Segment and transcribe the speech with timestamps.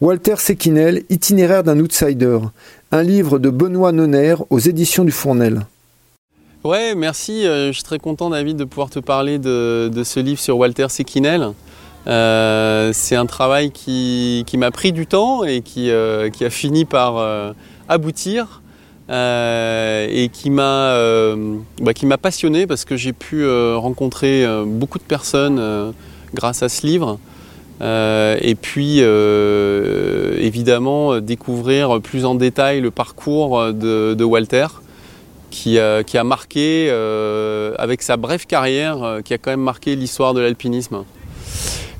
[0.00, 2.38] Walter Sequinel, Itinéraire d'un outsider,
[2.90, 5.66] un livre de Benoît Nonner aux éditions du Fournel.
[6.64, 7.46] Ouais, merci.
[7.46, 10.86] Euh, je suis très content, David, de pouvoir te parler de, ce livre sur Walter
[10.88, 11.50] Sequinel.
[12.06, 17.54] Euh, c'est un travail qui, m'a pris du temps et qui, euh, a fini par
[17.88, 18.62] aboutir
[19.08, 20.96] et qui m'a
[21.80, 25.92] bah, m'a passionné parce que j'ai pu rencontrer beaucoup de personnes
[26.34, 27.18] grâce à ce livre.
[27.80, 29.00] Et puis
[30.38, 34.66] évidemment découvrir plus en détail le parcours de Walter
[35.54, 40.34] qui, a marqué, euh, avec sa brève carrière, euh, qui a quand même marqué l'histoire
[40.34, 41.04] de l'alpinisme.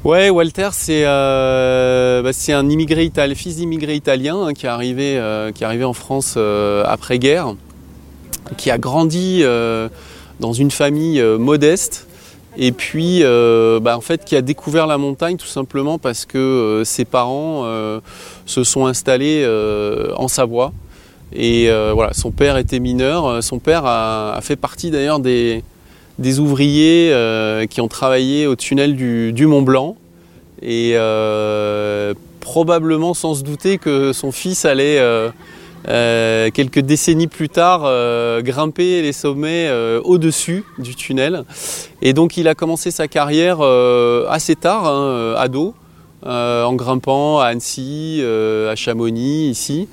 [0.04, 5.20] Ouais, Walter, c'est euh, bah, un immigré fils d'immigré italien hein, qui, est arrivé,
[5.54, 7.54] qui est arrivé en France après-guerre,
[8.58, 9.42] qui a grandi
[10.40, 12.06] dans une famille modeste
[12.56, 17.04] et puis bah, en fait qui a découvert la montagne tout simplement parce que ses
[17.04, 17.64] parents
[18.46, 19.44] se sont installés
[20.16, 20.72] en Savoie
[21.34, 23.26] et euh, voilà, son père était mineur.
[23.26, 25.62] Euh, son père a, fait partie d'ailleurs des,
[26.38, 29.96] ouvriers euh, qui ont travaillé au tunnel du, Mont Blanc.
[30.62, 30.96] Et
[32.40, 35.00] probablement sans se douter que son fils allait,
[35.86, 37.82] quelques décennies plus tard,
[38.42, 39.70] grimper les sommets
[40.04, 41.44] au-dessus du tunnel.
[42.02, 43.60] Et donc il a commencé sa carrière
[44.28, 45.74] assez tard, hein, ado.
[46.24, 49.88] en grimpant à Annecy, à Chamonix, ici.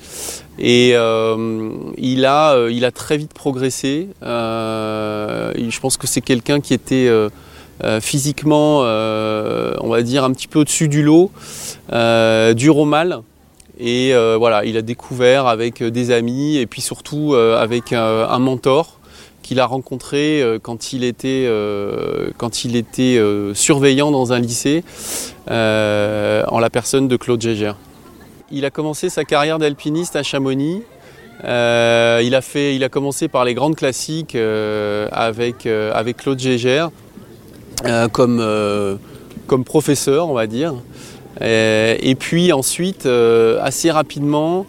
[0.58, 4.08] Et euh, il, a, euh, il a très vite progressé.
[4.22, 7.10] Euh, je pense que c'est quelqu'un qui était
[8.00, 11.30] physiquement, on va dire, un petit peu au-dessus du lot,
[11.90, 13.22] dur au mal.
[13.84, 19.00] Et voilà, il a découvert avec des amis et puis surtout avec un, mentor
[19.42, 21.50] qu'il a rencontré quand il était,
[22.38, 23.20] quand il était
[23.54, 24.84] surveillant dans un lycée,
[25.48, 27.76] en la personne de Claude Gégère.
[28.52, 30.82] Il a commencé sa carrière d'alpiniste à Chamonix.
[31.44, 36.18] Euh, il, a fait, il a commencé par les grandes classiques euh, avec, euh, avec
[36.18, 36.90] Claude Gégère
[38.12, 38.98] comme,
[39.48, 40.74] comme professeur, on va dire.
[41.40, 44.66] Et, puis ensuite, assez rapidement,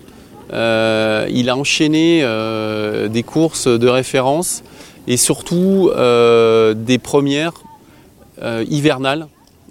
[0.52, 2.26] il a enchaîné
[3.10, 4.64] des courses de référence
[5.08, 5.92] et surtout
[6.76, 7.54] des premières
[8.70, 9.28] hivernales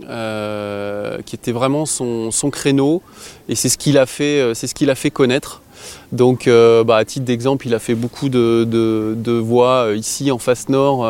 [0.09, 3.03] euh, qui était vraiment son, créneau
[3.49, 5.63] et c'est ce qu'il a fait, euh, c'est ce qu'il a fait connaître.
[6.13, 10.69] Donc, euh, bah, à titre d'exemple, il a fait beaucoup de, voies ici en face
[10.69, 11.07] nord,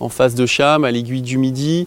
[0.00, 1.86] en face de Cham, à l'aiguille du Midi,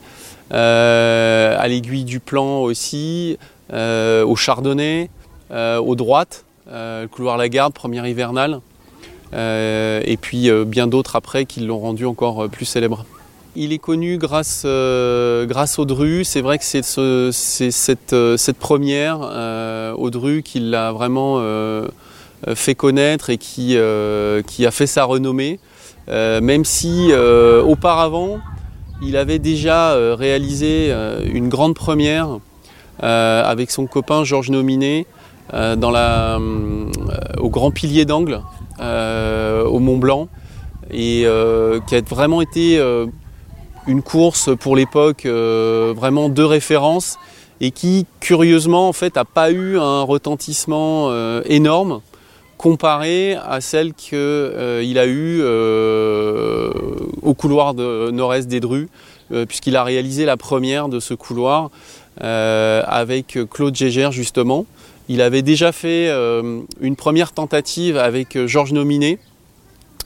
[1.63, 3.37] à l'aiguille du Plan aussi,
[3.71, 5.09] au Chardonnay,
[5.51, 8.59] aux droites, le couloir Lagarde, première hivernale,
[9.33, 13.05] et puis bien d'autres après qui l'ont rendu encore plus célèbre.
[13.55, 16.23] Il est connu grâce, euh, grâce au Dru.
[16.23, 21.39] C'est vrai que c'est cette, euh, première euh, au Dru qui l'a vraiment
[22.55, 23.77] fait connaître et qui,
[24.47, 25.59] qui, a fait sa renommée.
[26.07, 28.39] même si auparavant,
[29.05, 30.93] il avait déjà réalisé
[31.25, 32.39] une grande première
[32.99, 35.05] avec son copain Georges Nominé
[35.51, 36.39] dans la,
[37.39, 38.41] au Grand Pilier d'Angle,
[38.79, 40.27] au Mont Blanc,
[40.91, 41.25] et
[41.87, 42.79] qui a vraiment été
[43.87, 47.17] une course pour l'époque euh, vraiment de référence
[47.61, 52.01] et qui curieusement en fait n'a pas eu un retentissement euh, énorme
[52.57, 55.41] comparé à celle qu'il euh, a eu
[57.23, 58.87] au couloir de nord-est des Drus,
[59.47, 61.71] puisqu'il a réalisé la première de ce couloir
[62.19, 64.65] avec Claude Gégère justement.
[65.09, 66.09] Il avait déjà fait
[66.81, 69.19] une première tentative avec Georges Nominé.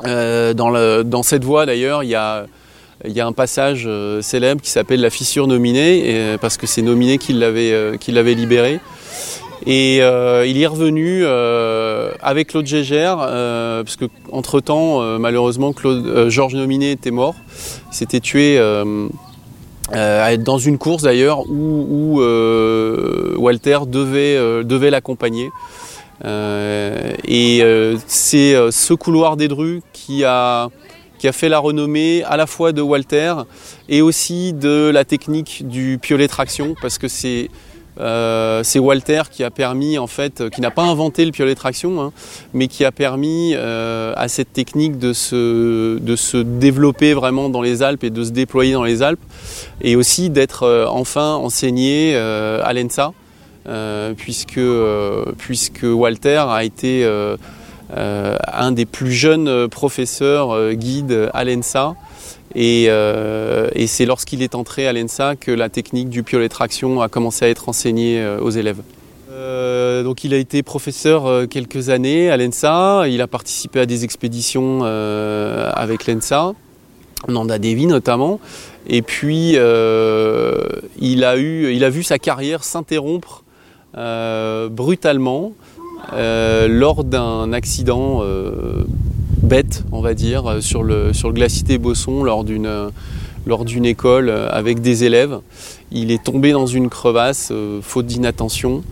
[0.03, 5.47] Dans, cette voie d'ailleurs, il y a un passage euh, célèbre qui s'appelle la fissure
[5.47, 8.79] nominée, euh, parce que c'est Nominé qui l'avait euh, libéré.
[9.69, 16.91] Et il est revenu avec Claude Gégère, parce que entre temps, malheureusement, Claude, Georges Nominé
[16.91, 17.35] était mort.
[17.91, 18.57] Il s'était tué
[19.91, 22.21] dans une course d'ailleurs où,
[23.37, 25.49] Walter devait, l'accompagner.
[26.23, 27.61] et
[28.07, 30.69] c'est ce couloir des Drus qui a
[31.17, 33.33] qui a fait la renommée à la fois de Walter
[33.89, 37.49] et aussi de la technique du piolet traction parce que c'est
[37.99, 42.11] euh, Walter qui a permis en fait, qui n'a pas inventé le piolet traction, hein,
[42.53, 45.97] mais qui a permis euh, à cette technique de se,
[46.43, 49.23] développer vraiment dans les Alpes et de se déployer dans les Alpes,
[49.81, 53.13] et aussi d'être euh, enfin enseigné à l'ENSA,
[54.17, 54.61] puisque,
[55.37, 57.05] puisque Walter a été
[57.95, 61.95] euh, un des plus jeunes euh, professeurs euh, guides à l'ENSA.
[62.55, 62.89] Et,
[63.87, 67.49] c'est lorsqu'il est entré à l'ENSA que la technique du piolet traction a commencé à
[67.49, 68.81] être enseignée aux élèves.
[70.03, 74.83] donc il a été professeur quelques années à l'ENSA, il a participé à des expéditions
[74.83, 76.53] avec l'ENSA,
[77.27, 78.39] Nanda Devi notamment,
[78.87, 83.43] et puis il, a eu, il a vu sa carrière s'interrompre
[84.71, 85.53] brutalement
[86.13, 88.23] lors d'un accident
[89.47, 92.91] bête, on va dire, sur le, sur le Glacité Bosson lors d'une
[93.47, 95.39] lors d'une école euh, avec des élèves.
[95.91, 98.83] Il est tombé dans une crevasse, euh, faute d'inattention,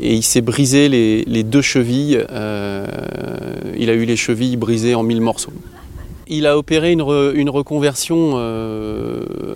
[0.00, 2.18] et il s'est brisé les, deux chevilles.
[2.30, 2.86] Euh,
[3.78, 5.52] il a eu les chevilles brisées en mille morceaux.
[6.28, 8.38] Il a opéré une, reconversion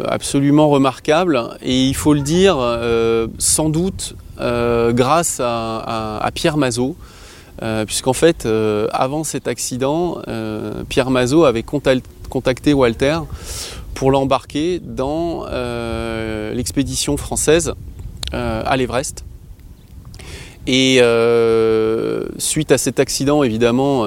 [0.06, 2.58] absolument remarquable, et il faut le dire,
[3.38, 6.96] sans doute grâce à, Pierre Mazot.
[7.86, 8.46] Puisqu'en fait,
[8.92, 10.18] avant cet accident,
[10.88, 11.64] Pierre Mazot avait
[12.28, 13.18] contacté Walter
[13.96, 17.72] pour l'embarquer dans euh, l'expédition française
[18.34, 19.24] euh, à l'Everest.
[20.68, 24.06] Et euh, suite à cet accident, évidemment,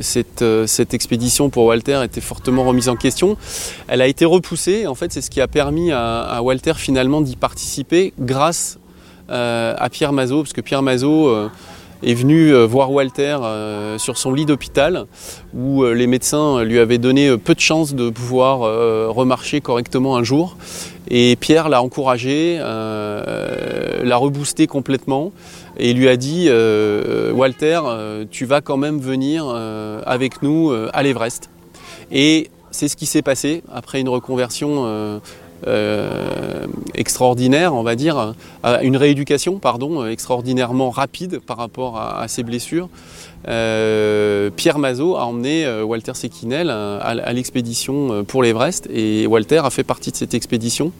[0.00, 3.36] cette, cette, expédition pour Walter était fortement remise en question.
[3.88, 4.86] Elle a été repoussée.
[4.86, 8.78] En fait, c'est ce qui a permis à, Walter finalement d'y participer grâce
[9.28, 11.48] à Pierre Mazot, parce que Pierre Mazot
[12.02, 15.06] est venu euh, voir Walter euh, sur son lit d'hôpital
[15.54, 18.60] où euh, les médecins lui avaient donné peu de chances de pouvoir
[19.14, 20.56] remarcher correctement un jour.
[21.08, 25.32] Et Pierre l'a encouragé, l'a reboosté complètement
[25.76, 26.48] et lui a dit
[27.32, 27.80] Walter,
[28.30, 29.46] tu vas quand même venir
[30.06, 31.50] avec nous à l'Everest.
[32.10, 35.20] Et c'est ce qui s'est passé après une reconversion
[35.66, 38.34] euh, extraordinaire, on va dire,
[38.82, 42.88] une rééducation, pardon, extraordinairement rapide par rapport à, ses blessures.
[43.48, 49.70] Euh, Pierre Mazot a emmené euh, Walter Sekinel à, l'expédition pour l'Everest et Walter a
[49.70, 50.92] fait partie de cette expédition.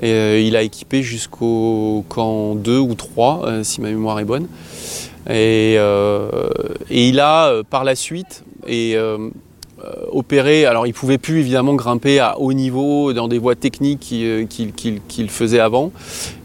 [0.00, 4.46] Et, il a équipé jusqu'au camp 2 ou 3, si ma mémoire est bonne.
[5.28, 9.30] Et, et il a par la suite, et euh,
[10.10, 10.64] opérer.
[10.64, 15.30] Alors, il pouvait plus évidemment grimper à haut niveau dans des voies techniques euh, qu'il
[15.30, 15.92] faisait avant.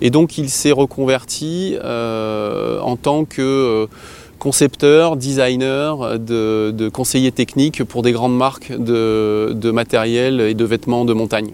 [0.02, 3.88] Et donc, il s'est reconverti euh, en tant que
[4.40, 11.06] concepteur, designer, de, de, conseiller technique pour des grandes marques de matériel et de vêtements
[11.06, 11.52] de montagne.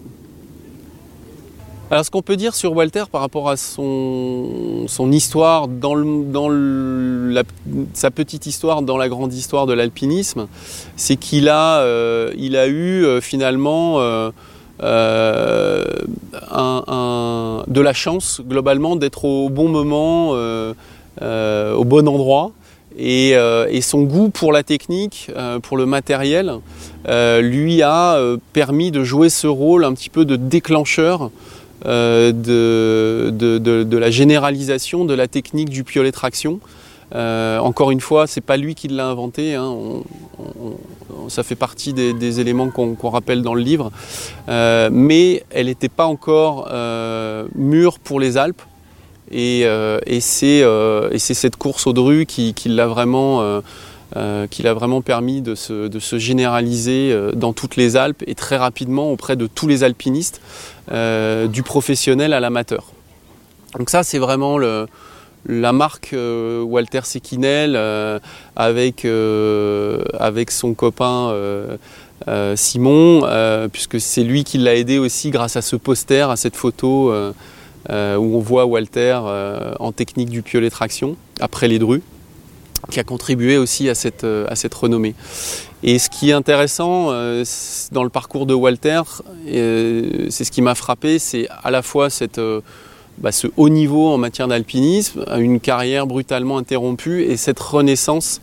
[1.90, 6.50] Alors ce qu'on peut dire sur Walter par rapport à son, histoire, dans, dans
[7.94, 10.48] sa petite histoire, dans la grande histoire de l'alpinisme,
[10.98, 14.32] c'est qu'il a, euh, il a eu euh, finalement euh,
[17.68, 22.52] de la chance globalement d'être au bon moment, au bon endroit.
[22.98, 23.34] Et,
[23.82, 25.32] son goût pour la technique,
[25.64, 26.56] pour le matériel,
[27.08, 28.20] lui a
[28.52, 31.32] permis de jouer ce rôle un petit peu de déclencheur
[31.86, 36.60] euh, de, la généralisation de la technique du piolet traction.
[37.16, 39.76] Euh, encore une fois, c'est pas lui qui l'a inventé, hein.
[41.30, 43.92] ça fait partie des, éléments qu'on rappelle dans le livre,
[44.50, 46.70] euh, mais elle n'était pas encore
[47.56, 48.62] mûre pour les Alpes.
[49.32, 49.66] Et,
[50.20, 50.64] c'est
[51.20, 53.62] cette course au Dru qui, l'a vraiment,
[54.14, 59.68] vraiment, permis de se, généraliser dans toutes les Alpes et très rapidement auprès de tous
[59.68, 60.42] les alpinistes.
[60.90, 62.86] Euh, du professionnel à l'amateur.
[63.78, 67.02] Donc ça, c'est vraiment la marque euh, Walter
[67.44, 68.20] euh,
[68.56, 69.06] avec,
[70.18, 71.36] avec son copain
[72.56, 73.28] Simon,
[73.74, 77.12] puisque c'est lui qui l'a aidé aussi grâce à ce poster, à cette photo
[77.90, 79.20] où on voit Walter
[79.80, 82.02] en technique du piolet traction après les drues
[82.90, 85.16] qui a contribué aussi à cette, à cette renommée.
[85.84, 87.44] Et ce qui est intéressant euh,
[87.92, 89.02] dans le parcours de Walter,
[89.48, 92.62] euh, c'est ce qui m'a frappé, c'est à la fois cette, euh,
[93.20, 98.42] bah, ce haut niveau en matière d'alpinisme, une carrière brutalement interrompue et cette renaissance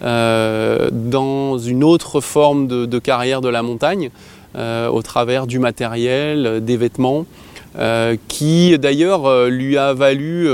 [0.00, 4.10] dans une autre forme de, carrière de la montagne,
[4.56, 7.24] au travers du matériel, des vêtements,
[8.26, 10.48] qui d'ailleurs lui a valu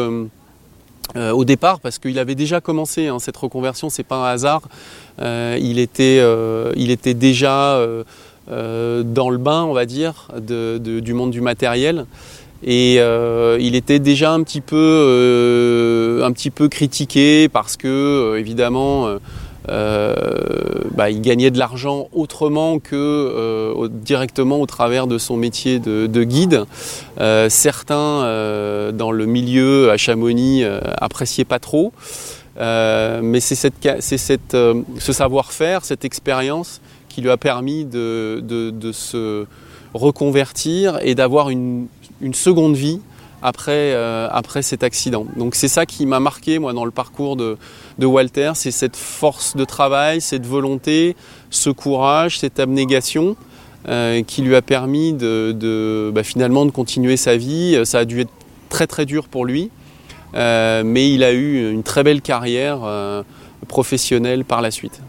[1.17, 4.63] euh, au départ, parce qu'il avait déjà commencé hein, cette reconversion, c'est pas un hasard.
[5.21, 7.81] Euh, il, était, euh, il était déjà
[8.49, 12.07] dans le bain, on va dire, du monde du matériel.
[12.65, 19.19] Et il était déjà un petit peu, un petit peu critiqué parce que, évidemment,
[19.69, 26.25] bah, il gagnait de l'argent autrement que euh, directement au travers de son métier de,
[26.25, 26.65] guide.
[27.21, 28.23] Euh, certains
[28.93, 30.65] dans le milieu à Chamonix
[31.01, 31.93] appréciaient pas trop.
[32.59, 39.47] mais c'est ce savoir-faire, cette expérience qui lui a permis de, se
[39.95, 41.87] reconvertir et d'avoir une,
[42.33, 43.01] seconde vie
[43.43, 43.95] après,
[44.31, 45.27] après cet accident.
[45.37, 47.57] Donc c'est ça qui m'a marqué moi dans le parcours de,
[48.01, 51.17] Walter, c'est cette force de travail, cette volonté,
[51.51, 53.37] ce courage, cette abnégation.
[54.27, 57.81] qui lui a permis de, bah, finalement de continuer sa vie.
[57.85, 58.33] Ça a dû être
[58.69, 59.71] très très dur pour lui,
[60.35, 62.81] mais il a eu une très belle carrière
[63.67, 65.01] professionnelle par la suite.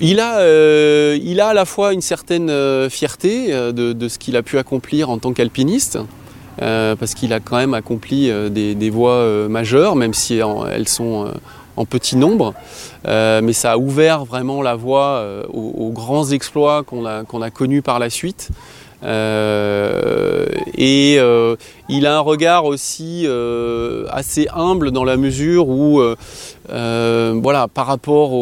[0.00, 4.18] Il a, euh, il a à la fois une certaine euh, fierté euh, de, ce
[4.18, 5.98] qu'il a pu accomplir en tant qu'alpiniste,
[6.58, 10.38] parce qu'il a quand même accompli des, voies majeures, même si
[10.70, 11.32] elles sont
[11.76, 12.54] en petit nombre.
[13.04, 18.10] mais ça a ouvert vraiment la voie aux, grands exploits qu'on a, connus par la
[18.10, 18.50] suite.
[19.04, 20.46] Euh,
[20.76, 21.54] et euh,
[21.88, 26.02] il a un regard aussi euh, assez humble dans la mesure où,
[26.68, 28.32] voilà, par rapport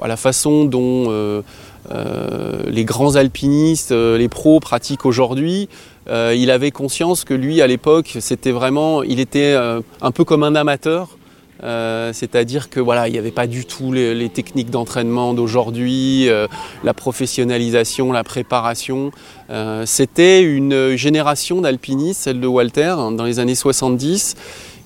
[0.00, 1.42] à la façon dont
[1.90, 5.68] les grands alpinistes, les pros pratiquent aujourd'hui,
[6.08, 10.54] il avait conscience que lui, à l'époque, c'était vraiment, il était un peu comme un
[10.54, 11.16] amateur
[11.64, 16.48] euh, c'est-à-dire que voilà, il n'y avait pas du tout les, techniques d'entraînement d'aujourd'hui, euh,
[16.82, 19.12] la professionnalisation, la préparation.
[19.50, 24.34] Euh, c'était une génération d'alpinistes, celle de Walter, dans les années 70,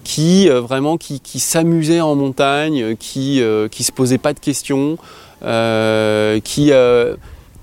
[0.05, 4.99] qui vraiment qui, s'amusait en montagne, qui qui se posait pas de questions,
[5.41, 6.73] qui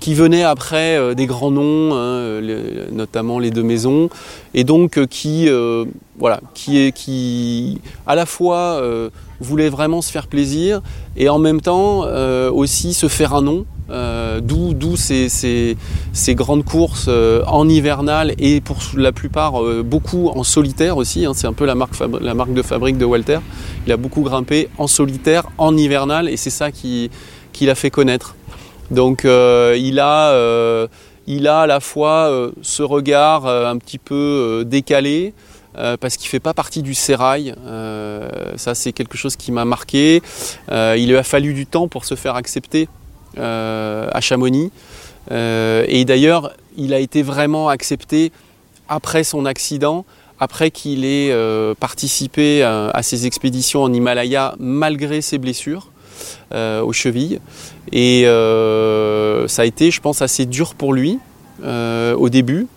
[0.04, 2.38] qui venaient après euh, des grands noms, hein,
[2.92, 4.10] notamment les deux maisons,
[4.52, 5.86] et donc euh, qui, euh,
[6.18, 8.82] voilà, qui, qui à la fois
[9.40, 10.82] voulaient vraiment se faire plaisir
[11.16, 12.04] et en même temps
[12.52, 13.64] aussi se faire un nom.
[14.42, 15.76] D'où ces, ces,
[16.12, 17.08] ces, grandes courses
[17.46, 21.24] en hivernal et pour la plupart beaucoup en solitaire aussi.
[21.24, 21.32] Hein.
[21.34, 23.38] c'est un peu la marque, la marque de fabrique de Walter.
[23.86, 27.10] Il a beaucoup grimpé en solitaire, en hivernal et c'est ça qui,
[27.52, 28.36] qui l'a fait connaître.
[28.90, 30.86] Donc euh, il, a, euh,
[31.26, 35.34] il a à la fois euh, ce regard un petit peu décalé,
[36.00, 37.54] parce qu'il ne fait pas partie du sérail.
[38.56, 40.22] ça, c'est quelque chose qui m'a marqué.
[40.70, 42.88] il lui a fallu du temps pour se faire accepter
[43.36, 44.70] à Chamonix.
[45.30, 48.30] et d'ailleurs, il a été vraiment accepté
[48.88, 50.04] après son accident,
[50.38, 51.34] après qu'il ait
[51.80, 55.90] participé à, ses expéditions en Himalaya malgré ses blessures.
[56.52, 57.40] Euh, aux chevilles.
[57.90, 61.18] Et euh, ça a été, je pense, assez dur pour lui
[61.64, 62.68] euh, au début.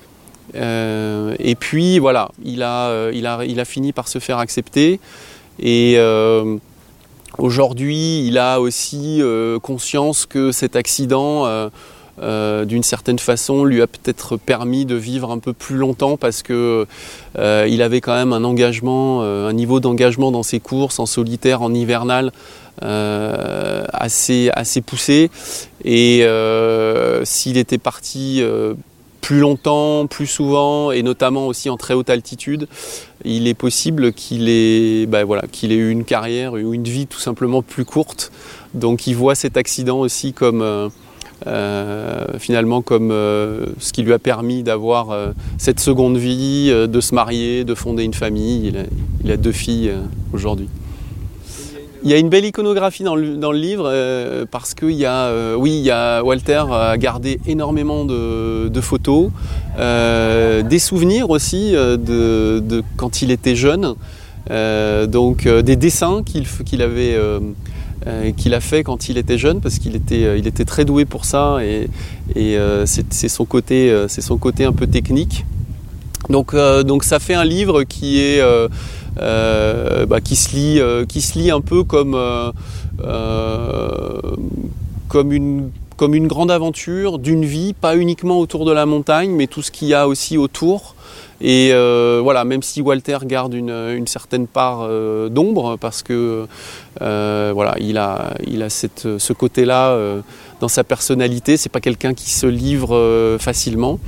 [0.56, 5.00] et puis voilà, il a, il, a, il a fini par se faire accepter.
[5.60, 6.00] Et
[7.38, 9.22] aujourd'hui, il a aussi
[9.62, 11.70] conscience que cet accident
[12.20, 16.42] euh, d'une certaine façon, lui a peut-être permis de vivre un peu plus longtemps parce
[16.42, 16.88] que
[17.38, 21.06] euh, il avait quand même un engagement, euh, un niveau d'engagement dans ses courses en
[21.06, 22.32] solitaire, en hivernal
[22.80, 25.32] assez, assez poussé.
[25.84, 26.24] Et
[27.24, 28.44] s'il était parti
[29.20, 32.68] plus longtemps, plus souvent, et notamment aussi en très haute altitude,
[33.26, 37.08] il est possible qu'il ait, ben voilà, qu'il ait eu une carrière ou une vie
[37.08, 38.32] tout simplement plus courte.
[38.76, 40.92] Donc il voit cet accident aussi comme
[42.40, 47.14] finalement comme euh, ce qui lui a permis d'avoir euh, cette seconde vie, de se
[47.14, 48.74] marier, de fonder une famille.
[49.24, 49.94] Il a, deux filles
[50.34, 50.68] aujourd'hui.
[52.04, 55.84] Il y a une belle iconographie dans le, livre parce que y a, oui, il
[55.84, 59.30] y a, Walter a gardé énormément de, photos,
[59.78, 63.96] des souvenirs aussi de, quand il était jeune,
[65.08, 67.40] donc des dessins qu'il avait euh,
[68.38, 71.06] qu'il a fait quand il était jeune parce qu'il était, euh, il était très doué
[71.06, 71.90] pour ça et,
[72.38, 75.46] euh, c'est son, côté, son côté un peu technique.
[76.30, 78.42] Donc, donc ça fait un livre qui est
[79.16, 82.18] bah, qui se lit qui se lit un peu comme
[85.08, 89.48] comme une comme une grande aventure d'une vie, pas uniquement autour de la montagne, mais
[89.48, 90.96] tout ce qu'il y a aussi autour.
[91.42, 96.46] Et euh, voilà, même si Walter garde une, certaine part euh, d'ombre, parce que
[97.02, 99.98] euh, voilà, il a, il a cette, ce côté-là
[100.60, 101.58] dans sa personnalité.
[101.58, 104.00] C'est pas quelqu'un qui se livre facilement,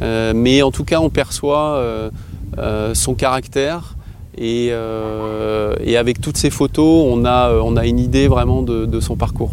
[0.00, 1.82] mais en tout cas, on perçoit
[2.94, 3.96] son caractère.
[4.38, 9.52] Et, avec toutes ces photos, on a, on a une idée vraiment de son parcours.